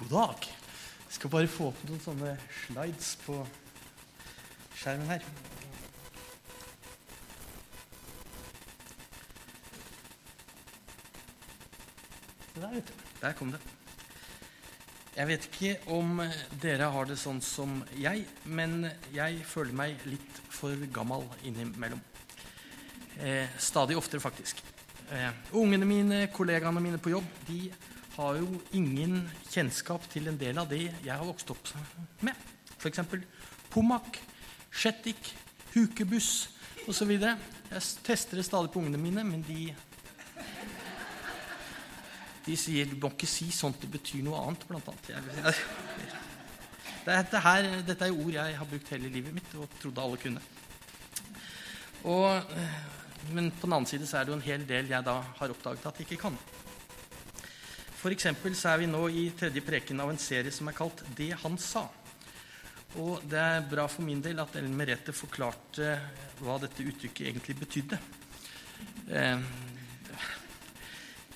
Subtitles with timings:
[0.00, 0.46] God dag.
[1.06, 2.30] Jeg skal bare få opp noen sånne
[2.62, 3.34] slides på
[4.80, 5.26] skjermen her.
[12.54, 12.94] Der, vet du.
[13.20, 13.60] Der kom det.
[15.18, 16.24] Jeg vet ikke om
[16.64, 22.00] dere har det sånn som jeg, men jeg føler meg litt for gammel innimellom.
[23.20, 24.64] Eh, stadig oftere, faktisk.
[25.12, 25.28] Eh,
[25.60, 27.66] ungene mine, kollegaene mine på jobb, de
[28.16, 31.70] har jo ingen kjennskap til en del av det jeg har vokst opp
[32.26, 32.34] med.
[32.80, 33.02] F.eks.
[33.70, 34.18] POMAK,
[34.70, 35.34] Shettik,
[35.74, 36.48] hukebuss
[36.90, 37.12] osv.
[37.20, 39.70] Jeg tester det stadig på ungene mine, men de
[42.46, 45.10] de sier du må ikke si sånt, det betyr noe annet, blant annet.
[45.12, 46.14] Jeg, jeg,
[47.04, 50.42] dette, her, dette er ord jeg har brukt hele livet mitt og trodde alle kunne.
[52.08, 52.54] Og,
[53.36, 55.52] men på den annen side så er det jo en hel del jeg da har
[55.52, 56.38] oppdaget at jeg ikke kan.
[58.00, 61.02] For eksempel så er vi nå i tredje preken av en serie som er kalt
[61.16, 61.88] 'Det han sa'.
[62.96, 66.00] Og det er bra for min del at Ellen Merete forklarte
[66.40, 67.98] hva dette uttrykket egentlig betydde.
[69.10, 69.38] Eh,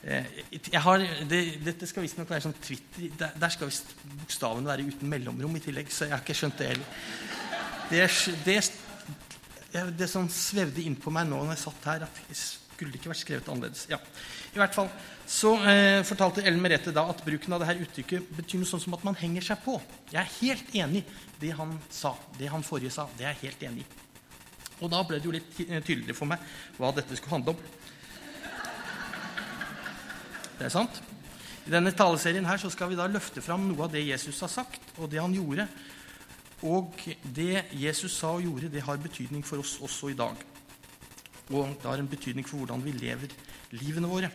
[0.04, 0.98] jeg har,
[1.30, 5.56] det, dette skal visstnok være sånn Twitter Der, der skal visst bokstavene være uten mellomrom
[5.56, 6.86] i tillegg, så jeg har ikke skjønt det heller.
[7.88, 8.02] Det,
[8.44, 12.20] det, det som svevde inn på meg nå når jeg satt her, at
[12.78, 13.84] det ikke vært skrevet annerledes.
[13.90, 14.00] Ja.
[14.54, 14.90] I hvert fall
[15.26, 18.96] så eh, fortalte Ellen Merete da at bruken av dette uttrykket betyr noe sånn som
[18.98, 19.78] at man henger seg på.
[20.10, 23.06] Jeg er helt enig i det han sa, det han forrige sa.
[23.16, 23.88] Det er jeg helt enig i.
[24.82, 26.42] Og da ble det jo litt tydeligere for meg
[26.76, 27.66] hva dette skulle handle om.
[30.58, 31.00] Det er sant.
[31.64, 34.52] I denne taleserien her så skal vi da løfte fram noe av det Jesus har
[34.52, 35.66] sagt, og det han gjorde.
[36.64, 40.36] Og det Jesus sa og gjorde, det har betydning for oss også i dag.
[41.52, 43.32] Og det har en betydning for hvordan vi lever
[43.76, 44.30] livene våre.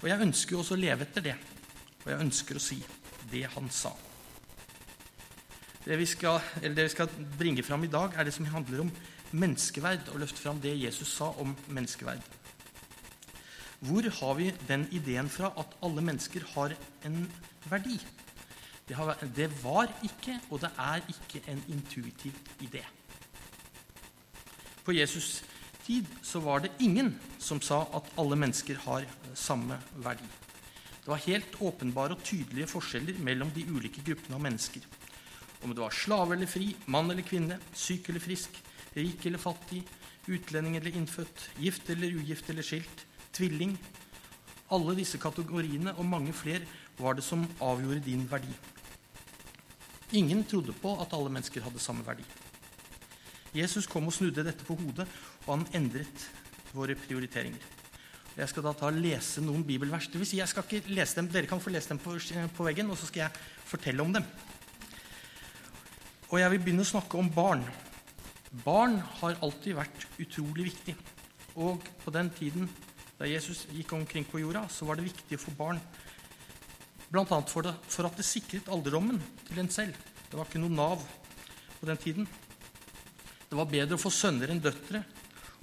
[0.00, 1.36] Og jeg ønsker jo også å leve etter det.
[2.04, 2.78] Og jeg ønsker å si
[3.30, 3.92] det han sa.
[5.84, 8.92] Det vi skal, det vi skal bringe fram i dag, er det som handler om
[9.32, 12.24] menneskeverd, og løfte fram det Jesus sa om menneskeverd.
[13.80, 16.74] Hvor har vi den ideen fra at alle mennesker har
[17.08, 17.22] en
[17.70, 17.96] verdi?
[18.88, 22.82] Det, har, det, var ikke, og det er ikke, en intuitiv idé.
[24.84, 25.44] På Jesus'
[25.90, 30.26] tid så var det ingen som sa at alle mennesker har samme verdi.
[31.02, 34.84] Det var helt åpenbare og tydelige forskjeller mellom de ulike gruppene av mennesker.
[35.64, 38.60] Om det var slave eller fri, mann eller kvinne, syk eller frisk,
[38.94, 39.80] rik eller fattig,
[40.30, 43.74] utlending eller innfødt, gift eller ugift eller skilt, tvilling.
[44.70, 46.68] Alle disse kategoriene og mange flere
[47.00, 48.52] var det som avgjorde din verdi.
[50.20, 52.26] Ingen trodde på at alle mennesker hadde samme verdi.
[53.54, 55.08] Jesus kom og snudde dette på hodet,
[55.50, 56.26] og han endret
[56.70, 57.62] våre prioriteringer.
[58.36, 60.06] Jeg skal da ta og lese noen bibelvers.
[60.08, 62.66] Det vil si, jeg skal ikke lese dem, Dere kan få lese dem på, på
[62.68, 64.26] veggen, og så skal jeg fortelle om dem.
[66.30, 67.64] Og jeg vil begynne å snakke om barn.
[68.62, 70.94] Barn har alltid vært utrolig viktig.
[71.58, 72.70] Og på den tiden
[73.18, 75.82] da Jesus gikk omkring på jorda, så var det viktig for barn
[77.10, 77.26] bl.a.
[77.26, 79.18] For, for at det sikret alderdommen
[79.48, 79.98] til en selv.
[80.30, 81.02] Det var ikke noe Nav
[81.80, 82.28] på den tiden.
[83.50, 85.02] Det var bedre å få sønner enn døtre,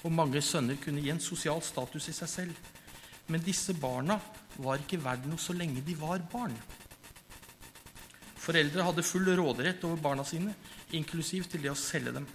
[0.04, 2.74] og mange sønner kunne gi en sosial status i seg selv.
[3.28, 4.20] Men disse barna
[4.62, 6.56] var ikke verdt noe så lenge de var barn.
[8.38, 10.54] Foreldre hadde full råderett over barna sine,
[10.96, 12.28] inklusiv til det å selge dem.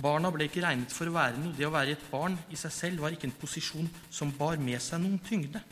[0.00, 1.54] Barna ble ikke regnet for å være noe.
[1.54, 4.82] Det å være et barn i seg selv var ikke en posisjon som bar med
[4.82, 5.62] seg noen tyngde.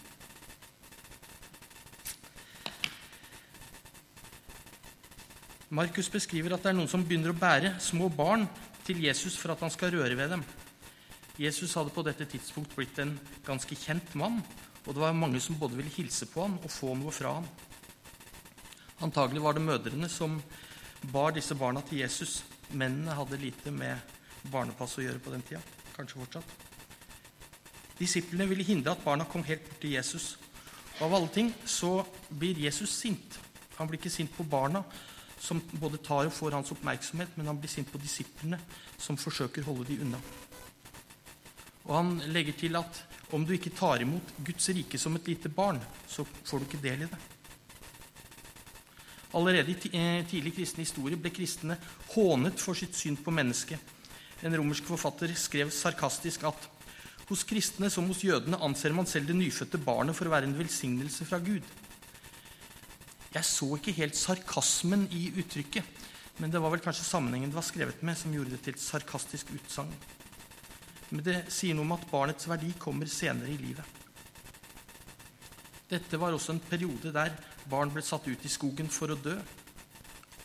[5.69, 8.47] Markus beskriver at det er noen som begynner å bære små barn
[8.89, 10.45] til Jesus for at han skal røre ved dem.
[11.39, 13.13] Jesus hadde på dette tidspunkt blitt en
[13.47, 14.41] ganske kjent mann,
[14.87, 17.49] og det var mange som både ville hilse på ham og få noe fra ham.
[19.05, 20.41] Antagelig var det mødrene som
[21.13, 22.41] bar disse barna til Jesus.
[22.73, 24.01] Mennene hadde lite med
[24.51, 25.61] barnepass å gjøre på den tida.
[25.95, 26.57] Kanskje fortsatt.
[27.99, 30.33] Disiplene ville hindre at barna kom helt bort til Jesus.
[30.99, 32.01] Og av alle ting så
[32.31, 33.39] blir Jesus sint.
[33.79, 34.83] Han blir ikke sint på barna,
[35.39, 38.59] som både tar og får hans oppmerksomhet, men han blir sint på disiplene,
[38.99, 40.21] som forsøker å holde de unna.
[41.89, 43.03] Og han legger til at
[43.33, 46.85] om du ikke tar imot Guds rike som et lite barn, så får du ikke
[46.85, 47.21] del i det.
[49.37, 51.77] Allerede i tidlig kristen historie ble kristne
[52.15, 53.81] hånet for sitt syn på mennesket.
[54.43, 56.69] En romersk forfatter skrev sarkastisk at
[57.29, 60.57] hos kristne som hos jødene anser man selv det nyfødte barnet for å være en
[60.57, 61.65] velsignelse fra Gud.
[63.39, 65.87] Jeg så ikke helt sarkasmen i uttrykket,
[66.43, 68.83] men det var vel kanskje sammenhengen det var skrevet med, som gjorde det til et
[68.83, 69.93] sarkastisk utsagn.
[71.13, 73.95] Men det sier noe om at barnets verdi kommer senere i livet.
[75.89, 77.37] Dette var også en periode der
[77.71, 79.37] barn ble satt ut i skogen for å dø.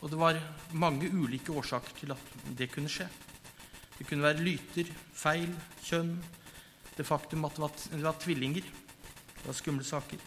[0.00, 0.38] Og det var
[0.78, 3.08] mange ulike årsaker til at det kunne skje.
[3.98, 4.86] Det kunne være lyter,
[5.18, 5.50] feil,
[5.82, 6.14] kjønn,
[6.94, 8.70] det faktum at det var, det var tvillinger.
[9.34, 10.22] Det var skumle saker.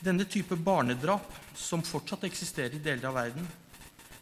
[0.00, 3.48] Denne type barnedrap, som fortsatt eksisterer i deler av verden,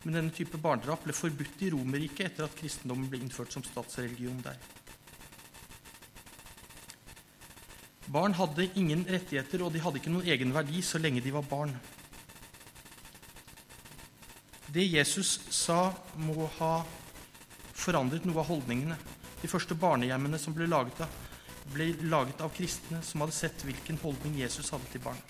[0.03, 4.43] men denne type barnedrap ble forbudt i Romerriket etter at kristendommen ble innført som statsreligion
[4.43, 4.59] der.
[8.09, 11.47] Barn hadde ingen rettigheter, og de hadde ikke noen egen verdi så lenge de var
[11.47, 11.75] barn.
[14.73, 16.73] Det Jesus sa, må ha
[17.79, 18.97] forandret noe av holdningene.
[19.43, 21.13] De første barnehjemmene som ble laget av,
[21.71, 25.21] ble laget av kristne som hadde sett hvilken holdning Jesus hadde til barn.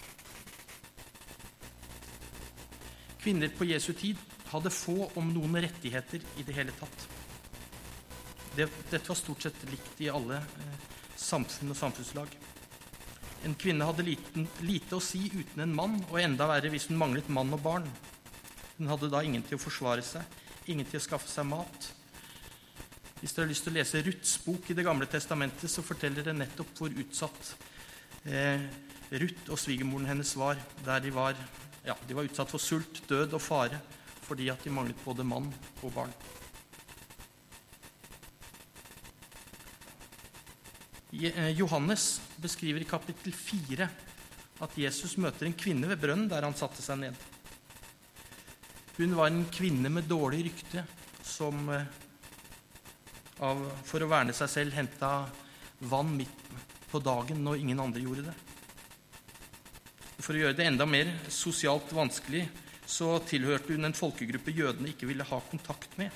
[3.19, 4.19] Kvinner på Jesu tid
[4.53, 7.09] hadde få, om noen, rettigheter i det hele tatt.
[8.55, 10.87] Det, dette var stort sett likt i alle eh,
[11.19, 12.33] samfunn og samfunnslag.
[13.47, 16.99] En kvinne hadde liten, lite å si uten en mann, og enda verre hvis hun
[16.99, 17.87] manglet mann og barn.
[18.79, 20.23] Hun hadde da ingen til å forsvare seg,
[20.71, 21.93] ingen til å skaffe seg mat.
[23.19, 26.27] Hvis dere har lyst til å lese Ruths bok i Det gamle testamentet, så forteller
[26.27, 27.55] det nettopp hvor utsatt
[28.31, 28.63] eh,
[29.11, 30.61] Ruth og svigermoren hennes var.
[30.87, 31.39] Der de var,
[31.87, 33.81] ja, de var utsatt for sult, død og fare
[34.29, 35.47] fordi at de manglet både mann
[35.81, 36.13] og barn.
[41.17, 43.89] Eh, Johannes beskriver i kapittel 4
[44.61, 47.25] at Jesus møter en kvinne ved brønnen der han satte seg ned.
[48.99, 50.85] Hun var en kvinne med dårlig rykte
[51.25, 51.89] som eh,
[53.41, 55.13] av, for å verne seg selv henta
[55.89, 56.45] vann midt
[56.91, 58.37] på dagen når ingen andre gjorde det.
[60.29, 62.43] For å gjøre det enda mer sosialt vanskelig
[62.85, 66.13] så tilhørte hun en folkegruppe jødene ikke ville ha kontakt med.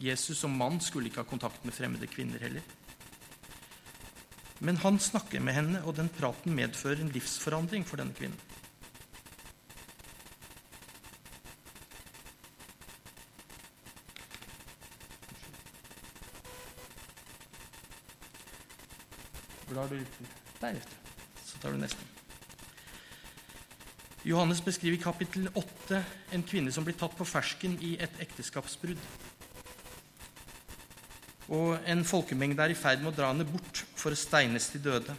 [0.00, 2.64] Jesus som mann skulle ikke ha kontakt med fremmede kvinner heller.
[4.64, 8.40] Men han snakker med henne, og den praten medfører en livsforandring for denne kvinnen.
[19.68, 20.00] Blar du
[20.62, 20.80] Der,
[21.56, 22.04] så tar du neste.
[24.26, 26.02] Johannes beskriver i kapittel 8
[26.34, 29.00] en kvinne som blir tatt på fersken i et ekteskapsbrudd.
[31.54, 34.82] Og en folkemengde er i ferd med å dra henne bort for å steines til
[34.82, 35.14] døde.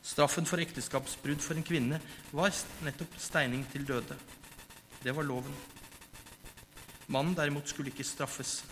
[0.00, 2.00] Straffen for ekteskapsbrudd for en kvinne
[2.32, 4.16] var nettopp steining til døde.
[5.04, 5.54] Det var loven.
[7.12, 8.62] Mannen derimot skulle ikke straffes.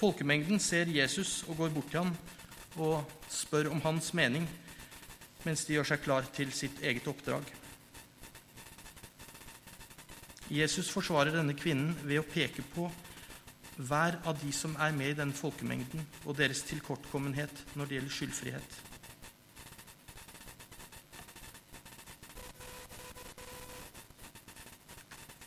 [0.00, 2.14] Folkemengden ser Jesus og går bort til ham
[2.76, 4.46] og spør om hans mening,
[5.44, 7.46] mens de gjør seg klar til sitt eget oppdrag.
[10.50, 12.88] Jesus forsvarer denne kvinnen ved å peke på
[13.80, 18.16] hver av de som er med i denne folkemengden, og deres tilkortkommenhet når det gjelder
[18.16, 18.78] skyldfrihet.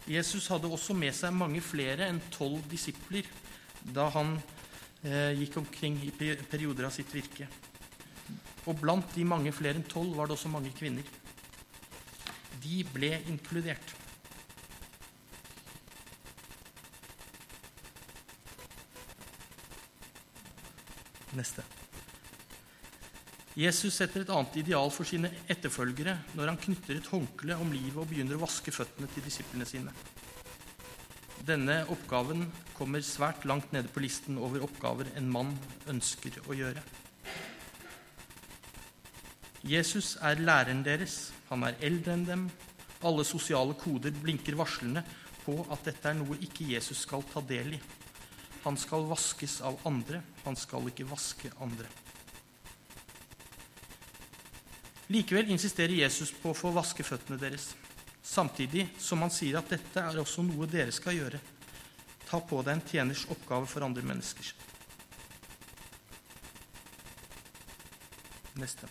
[0.10, 3.28] Jesus hadde også med seg mange flere enn tolv disipler
[3.96, 4.36] da han
[5.04, 7.50] gikk omkring i perioder av sitt virke.
[8.70, 11.04] Og blant de mange flere enn tolv var det også mange kvinner.
[12.64, 13.98] De ble inkludert.
[21.38, 21.66] neste.
[23.54, 28.02] Jesus setter et annet ideal for sine etterfølgere når han knytter et håndkle om livet
[28.02, 29.94] og begynner å vaske føttene til disiplene sine.
[31.44, 35.50] Denne oppgaven kommer svært langt nede på listen over oppgaver en mann
[35.92, 36.80] ønsker å gjøre.
[39.68, 41.34] Jesus er læreren deres.
[41.50, 42.46] Han er eldre enn dem.
[43.04, 45.04] Alle sosiale koder blinker varslende
[45.44, 47.82] på at dette er noe ikke Jesus skal ta del i.
[48.64, 51.92] Han skal vaskes av andre, han skal ikke vaske andre.
[55.12, 57.74] Likevel insisterer Jesus på å få vaske føttene deres,
[58.24, 61.40] samtidig som han sier at dette er også noe dere skal gjøre.
[62.24, 64.54] Ta på deg en tjeners oppgave for andre mennesker.
[68.62, 68.88] Neste.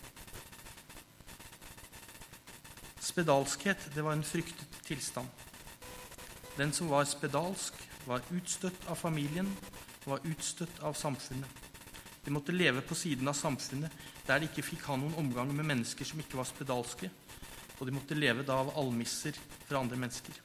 [3.03, 5.27] Spedalskhet det var en fryktet tilstand.
[6.57, 9.47] Den som var spedalsk, var utstøtt av familien,
[10.05, 11.61] var utstøtt av samfunnet.
[12.23, 13.91] De måtte leve på siden av samfunnet,
[14.27, 17.09] der de ikke fikk ha noen omgang med mennesker som ikke var spedalske,
[17.79, 19.37] og de måtte leve da av almisser
[19.67, 20.37] fra andre mennesker.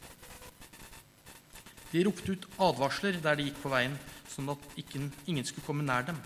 [1.93, 3.95] De ropte ut advarsler der de gikk på veien,
[4.29, 6.19] sånn at ingen skulle komme nær dem.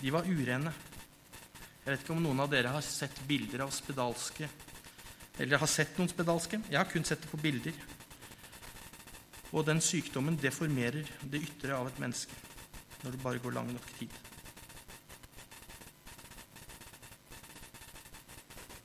[0.00, 0.72] De var urene.
[1.84, 4.48] Jeg vet ikke om noen av dere har sett bilder av spedalske,
[5.40, 6.60] eller har sett noen spedalske.
[6.68, 7.76] Jeg har kun sett det på bilder.
[9.50, 12.36] Og den sykdommen deformerer det ytre av et menneske
[13.00, 14.12] når det bare går lang nok tid.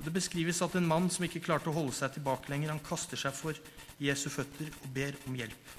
[0.06, 3.18] Det beskrives at en mann som ikke klarte å holde seg tilbake lenger, han kaster
[3.18, 3.58] seg for
[3.98, 5.72] Jesu føtter og ber om hjelp.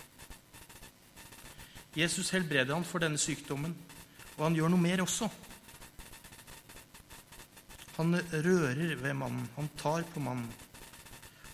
[1.97, 3.77] Jesus helbreder han for denne sykdommen,
[4.37, 5.31] og han gjør noe mer også.
[7.97, 10.51] Han rører ved mannen, han tar på mannen.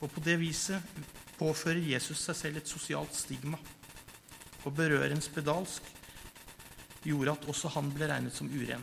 [0.00, 0.96] Og på det viset
[1.38, 3.60] påfører Jesus seg selv et sosialt stigma.
[4.64, 5.86] Å berøre en spedalsk
[7.06, 8.82] gjorde at også han ble regnet som uren.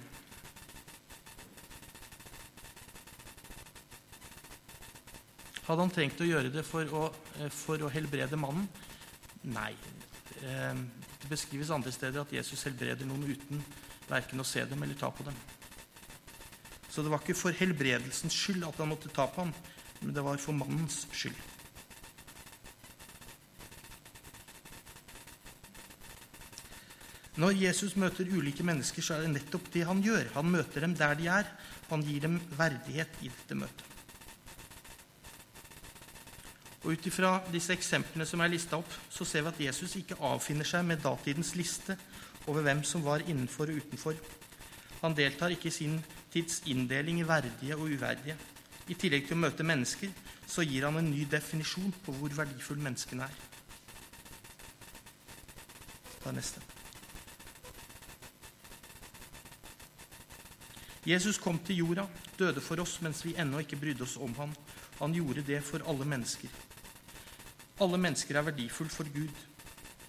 [5.69, 7.03] Hadde han trengt å gjøre det for å,
[7.37, 8.65] eh, for å helbrede mannen?
[9.53, 9.75] Nei.
[10.41, 10.73] Eh,
[11.21, 13.61] det beskrives andre steder at Jesus helbreder noen uten
[14.09, 15.35] verken å se dem eller ta på dem.
[16.89, 19.53] Så det var ikke for helbredelsens skyld at han måtte ta på ham,
[20.01, 21.37] men det var for mannens skyld.
[27.37, 30.33] Når Jesus møter ulike mennesker, så er det nettopp det han gjør.
[30.33, 31.45] Han møter dem der de er.
[31.91, 33.98] Han gir dem verdighet i dette møtet.
[36.89, 40.15] Og Ut ifra disse eksemplene som er lista opp, så ser vi at Jesus ikke
[40.25, 41.93] avfinner seg med datidens liste
[42.49, 44.15] over hvem som var innenfor og utenfor.
[45.03, 45.99] Han deltar ikke i sin
[46.33, 48.33] tids inndeling i verdige og uverdige.
[48.89, 50.09] I tillegg til å møte mennesker
[50.49, 53.37] så gir han en ny definisjon på hvor verdifull menneskene er.
[56.23, 56.63] Ta neste.
[61.05, 62.07] Jesus kom til jorda,
[62.41, 64.57] døde for oss mens vi ennå ikke brydde oss om ham.
[65.03, 66.49] Han gjorde det for alle mennesker.
[67.79, 69.43] Alle mennesker er verdifulle for Gud.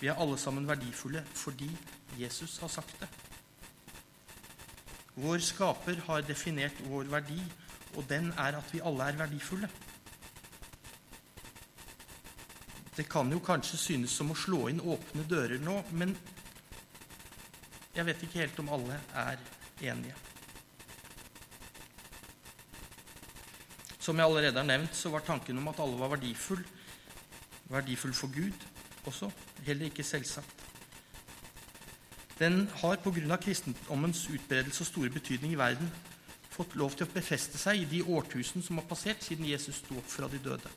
[0.00, 1.70] Vi er alle sammen verdifulle fordi
[2.18, 3.08] Jesus har sagt det.
[5.20, 7.38] Vår skaper har definert vår verdi,
[7.94, 9.68] og den er at vi alle er verdifulle.
[12.96, 16.16] Det kan jo kanskje synes som å slå inn åpne dører nå, men
[17.94, 19.38] jeg vet ikke helt om alle er
[19.92, 20.16] enige.
[24.00, 26.64] Som jeg allerede har nevnt, så var tanken om at alle var verdifulle,
[27.70, 28.66] verdifull for Gud
[29.06, 29.30] også,
[29.66, 30.66] heller ikke selvsagt.
[32.40, 33.36] Den har pga.
[33.36, 35.90] kristendommens utbredelse og store betydning i verden
[36.50, 39.98] fått lov til å befeste seg i de årtusen som har passert siden Jesus sto
[40.00, 40.70] opp fra de døde.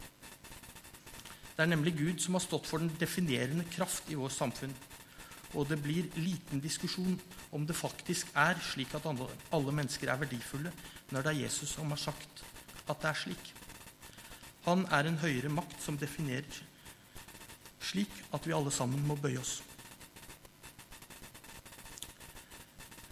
[1.53, 4.73] Det er nemlig Gud som har stått for den definerende kraft i vårt samfunn.
[5.53, 7.19] Og det blir liten diskusjon
[7.53, 10.71] om det faktisk er slik at alle mennesker er verdifulle,
[11.12, 12.43] når det er Jesus som har sagt
[12.88, 13.53] at det er slik.
[14.65, 16.63] Han er en høyere makt som definerer
[17.83, 19.61] slik at vi alle sammen må bøye oss.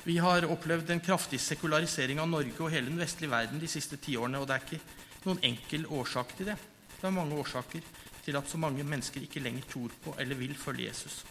[0.03, 3.99] Vi har opplevd en kraftig sekularisering av Norge og hele den vestlige verden de siste
[4.01, 6.57] tiårene, og det er ikke noen enkel årsak til det.
[6.95, 7.85] Det er mange årsaker
[8.25, 11.21] til at så mange mennesker ikke lenger tror på eller vil følge Jesus.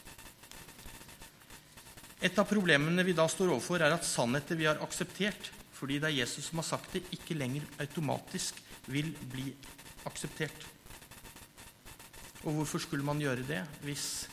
[2.21, 6.11] Et av problemene vi da står overfor, er at sannheter vi har akseptert fordi det
[6.11, 8.59] er Jesus som har sagt det, ikke lenger automatisk
[8.93, 9.47] vil bli
[10.07, 10.67] akseptert.
[12.45, 14.29] Og hvorfor skulle man gjøre det hvis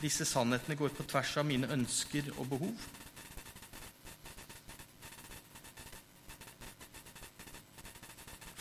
[0.00, 2.84] disse sannhetene går på tvers av mine ønsker og behov?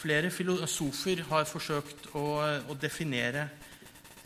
[0.04, 2.26] Flere filosofer har forsøkt å,
[2.68, 3.48] å definere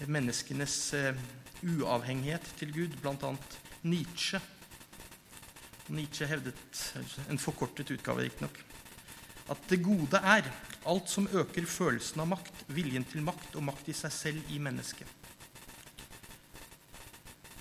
[0.10, 1.20] menneskenes uh,
[1.62, 3.34] uavhengighet til Gud, bl.a.
[3.86, 4.42] Nietzsche.
[5.94, 6.82] Nietzsche hevdet,
[7.30, 8.58] en forkortet utgave riktignok,
[9.54, 10.50] at det gode er
[10.88, 14.60] alt som øker følelsen av makt, viljen til makt og makt i seg selv i
[14.64, 15.08] mennesket.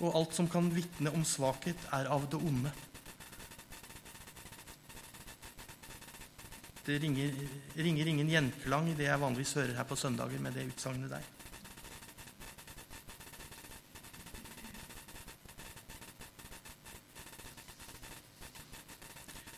[0.05, 2.73] Og alt som kan vitne om svakhet, er av det onde.
[6.87, 7.33] Det ringer,
[7.75, 11.36] ringer ingen gjenklang i det jeg vanligvis hører her på søndager med det utsagnet der.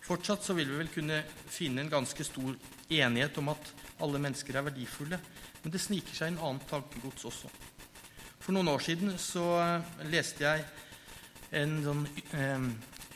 [0.09, 1.21] Fortsatt så vil vi vel kunne
[1.53, 2.55] finne en ganske stor
[2.89, 5.19] enighet om at alle mennesker er verdifulle,
[5.61, 7.51] men det sniker seg en annen tankegods også.
[8.41, 10.65] For noen år siden så eh, leste jeg
[11.61, 12.65] en, sånn, eh,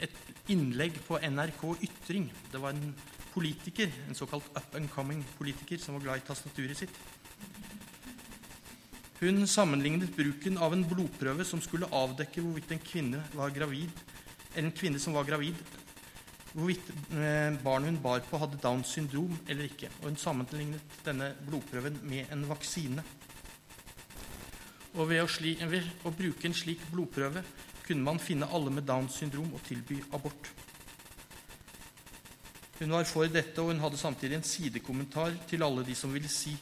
[0.04, 2.28] et innlegg på NRK Ytring.
[2.52, 2.92] Det var en
[3.32, 7.02] politiker, en såkalt up and coming politiker, som var glad i tastaturet sitt.
[9.22, 14.04] Hun sammenlignet bruken av en blodprøve som skulle avdekke hvorvidt en kvinne var gravid,
[14.60, 15.56] en kvinne som var gravid,
[16.52, 19.90] hvorvidt eh, barnet hun bar på, hadde Downs syndrom eller ikke.
[20.00, 23.04] Og hun sammenlignet denne blodprøven med en vaksine.
[24.92, 27.40] Og ved å, sli, ved å, bruke en slik blodprøve
[27.86, 30.50] kunne man finne alle med Downs syndrom og tilby abort.
[32.82, 36.30] Hun var for dette, og hun hadde samtidig en sidekommentar til alle de som ville
[36.30, 36.52] si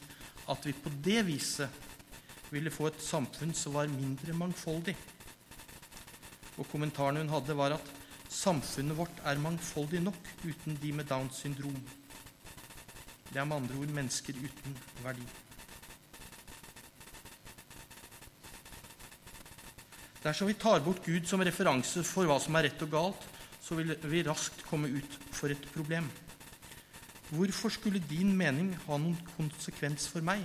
[0.51, 1.89] at vi på det viset
[2.51, 4.95] ville få et samfunn som var mindre mangfoldig.
[6.59, 7.91] Og kommentaren hun hadde, var at
[8.31, 11.75] Samfunnet vårt er mangfoldig nok uten de med Downs syndrom.
[13.27, 15.25] Det er med andre ord mennesker uten verdi.
[20.23, 23.23] Dersom vi tar bort Gud som referanse for hva som er rett og galt,
[23.61, 26.07] så vil vi raskt komme ut for et problem.
[27.31, 30.43] Hvorfor skulle din mening ha noen konsekvens for meg?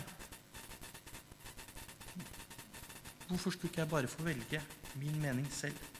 [3.26, 4.62] Hvorfor skulle ikke jeg bare få velge
[5.02, 5.95] min mening selv?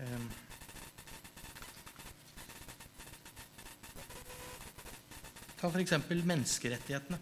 [0.00, 0.26] Um.
[5.60, 5.94] Ta f.eks.
[6.10, 7.20] menneskerettighetene.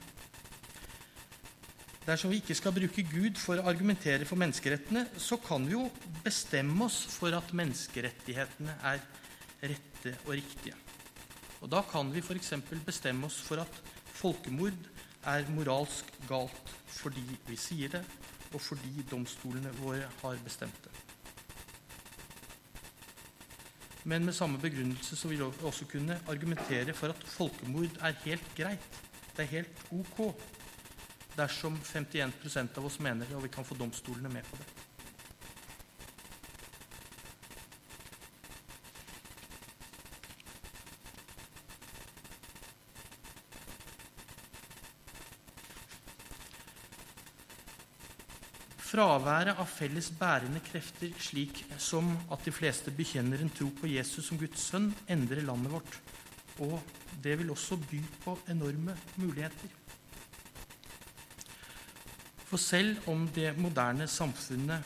[2.02, 5.84] Dersom vi ikke skal bruke Gud for å argumentere for menneskerettene, så kan vi jo
[6.24, 9.04] bestemme oss for at menneskerettighetene er
[9.62, 10.74] rette og riktige.
[11.62, 12.56] Og Da kan vi f.eks.
[12.82, 13.78] bestemme oss for at
[14.18, 14.90] folkemord
[15.30, 18.02] er moralsk galt fordi vi sier det,
[18.52, 21.12] og fordi domstolene våre har bestemt det.
[24.04, 28.54] Men med samme begrunnelse så vil vi også kunne argumentere for at folkemord er helt
[28.56, 29.02] greit.
[29.37, 30.25] Det er helt ok
[31.37, 34.81] dersom 51% av oss mener det, og vi kan få domstolene med på det.
[48.92, 54.26] Fraværet av felles bærende krefter, slik som at de fleste bekjenner en tro på Jesus
[54.26, 55.94] som Guds sønn, endrer landet vårt.
[56.61, 56.75] Og
[57.25, 59.72] det vil også by på enorme muligheter.
[62.50, 64.84] For selv om det moderne samfunnet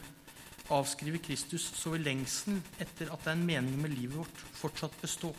[0.70, 4.94] avskriver Kristus, så vil lengselen etter at det er en mening med livet vårt, fortsatt
[5.02, 5.32] bestå.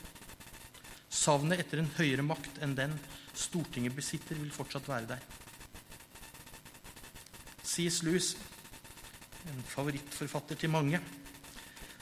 [1.07, 2.99] Savnet etter en høyere makt enn den
[3.31, 5.25] Stortinget besitter, vil fortsatt være der.
[7.63, 8.03] C.S.
[8.03, 8.33] Lewis
[9.51, 11.01] en favorittforfatter til mange,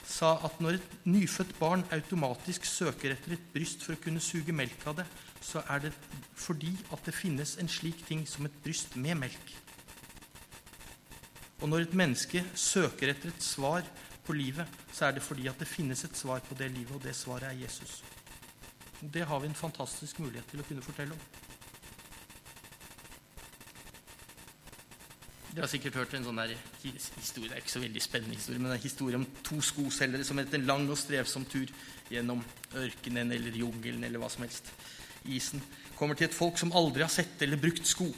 [0.05, 4.53] sa at når et nyfødt barn automatisk søker etter et bryst for å kunne suge
[4.53, 5.05] melk av det,
[5.41, 5.93] så er det
[6.37, 9.53] fordi at det finnes en slik ting som et bryst med melk.
[11.61, 13.85] Og når et menneske søker etter et svar
[14.25, 17.03] på livet, så er det fordi at det finnes et svar på det livet, og
[17.03, 18.03] det svaret er Jesus.
[19.01, 21.44] Det har vi en fantastisk mulighet til å kunne fortelle om.
[25.55, 26.51] Dere har sikkert hørt en sånn der
[26.83, 29.61] historie, det er ikke så veldig spennende historie, men det er en historie om to
[29.63, 31.69] skoselgere som etter en lang og strevsom tur
[32.11, 32.41] gjennom
[32.75, 34.67] ørkenen eller jungelen eller hva som helst,
[35.31, 35.63] isen,
[35.95, 38.09] kommer til et folk som aldri har sett eller brukt sko.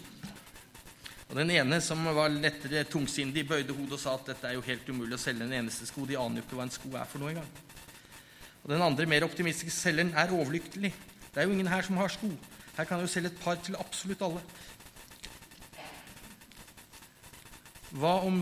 [1.28, 4.66] Og Den ene, som var lettere tungsindig, bøyde hodet og sa at dette er jo
[4.66, 6.08] helt umulig å selge en eneste sko.
[6.10, 7.50] De aner jo ikke hva en sko er for noe engang.
[8.64, 10.94] Og Den andre, mer optimistiske selgeren er overlykkelig.
[11.36, 12.32] Det er jo ingen her som har sko.
[12.80, 14.42] Her kan jeg jo selge et par til absolutt alle.
[17.96, 18.42] Hva om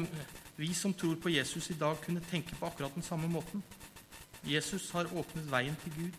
[0.58, 3.64] vi som tror på Jesus i dag, kunne tenke på akkurat den samme måten?
[4.46, 6.18] Jesus har åpnet veien til Gud,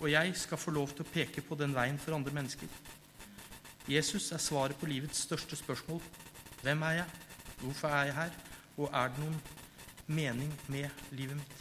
[0.00, 2.70] og jeg skal få lov til å peke på den veien for andre mennesker.
[3.90, 6.00] Jesus er svaret på livets største spørsmål.
[6.62, 7.08] Hvem er jeg?
[7.62, 8.38] Hvorfor er jeg her?
[8.76, 9.40] Og er det noen
[10.06, 11.58] mening med livet mitt?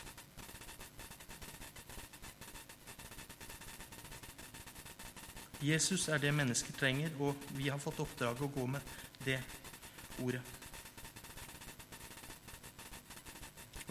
[5.62, 9.42] Jesus er det mennesket trenger, og vi har fått oppdraget å gå med det
[10.22, 10.61] ordet.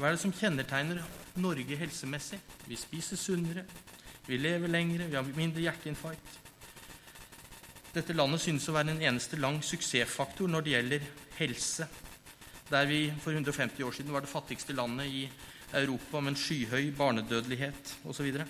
[0.00, 1.02] Hva er det som kjennetegner
[1.44, 2.38] Norge helsemessig?
[2.64, 3.66] Vi spiser sunnere,
[4.24, 6.38] vi lever lengre, vi har mindre hjerteinfarkt.
[7.92, 11.06] Dette landet synes å være en eneste lang suksessfaktor når det gjelder
[11.42, 11.90] helse.
[12.72, 15.22] Der vi for 150 år siden var det fattigste landet i
[15.82, 18.42] Europa med en skyhøy barnedødelighet osv.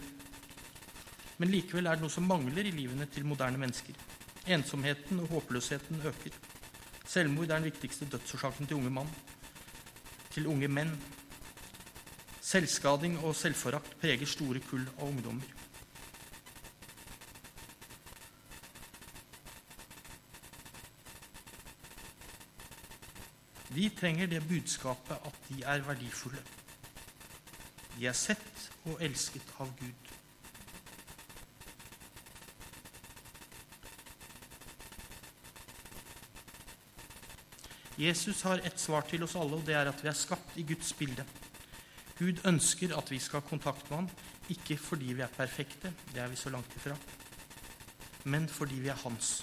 [1.42, 3.98] Men likevel er det noe som mangler i livene til moderne mennesker.
[4.46, 6.42] Ensomheten og håpløsheten øker.
[7.10, 9.16] Selvmord er den viktigste dødsårsaken til unge mann.
[10.30, 10.94] Til unge menn.
[12.50, 15.50] Selvskading og selvforakt preger store kull av ungdommer.
[23.70, 26.42] De trenger det budskapet at de er verdifulle.
[27.94, 30.10] De er sett og elsket av Gud.
[38.00, 40.66] Jesus har ett svar til oss alle, og det er at vi er skapt i
[40.66, 41.28] Guds bilde.
[42.20, 44.10] Gud ønsker at vi skal ha kontakt med ham,
[44.52, 46.96] ikke fordi vi er perfekte, det er vi så langt ifra,
[48.28, 49.38] men fordi vi er hans.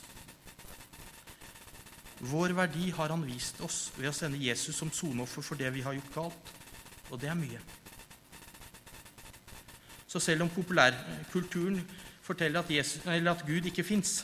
[2.20, 5.84] Vår verdi har han vist oss ved å sende Jesus som soneoffer for det vi
[5.86, 6.54] har gjort galt,
[7.10, 7.60] og det er mye.
[10.08, 11.82] Så selv om populærkulturen
[12.22, 14.22] forteller at, Jesus, at Gud ikke fins,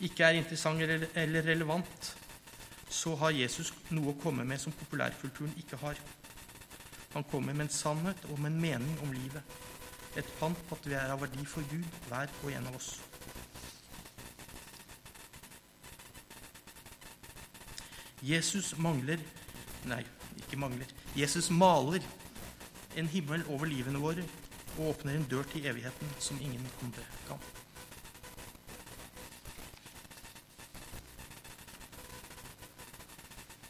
[0.00, 2.14] ikke er interessant eller relevant,
[2.90, 5.98] så har Jesus noe å komme med som populærkulturen ikke har.
[7.14, 9.42] Han kommer med en sannhet og med en mening om livet.
[10.16, 12.96] Et pant på at vi er av verdi for Gud, hver og en av oss.
[18.22, 19.20] Jesus mangler
[19.88, 20.02] Nei,
[20.36, 20.90] ikke mangler.
[21.16, 22.02] Jesus maler
[22.98, 24.24] en himmel over livene våre
[24.74, 27.40] og åpner en dør til evigheten som ingen andre kan.